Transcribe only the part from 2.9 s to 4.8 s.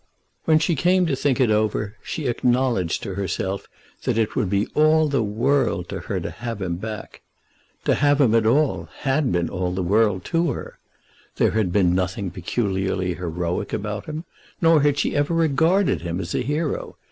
to herself that it would be